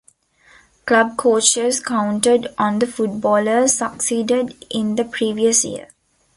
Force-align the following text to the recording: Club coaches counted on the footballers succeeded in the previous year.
Club 0.87 1.15
coaches 1.15 1.79
counted 1.79 2.47
on 2.57 2.79
the 2.79 2.87
footballers 2.87 3.73
succeeded 3.75 4.55
in 4.71 4.95
the 4.95 5.05
previous 5.05 5.63
year. 5.63 5.89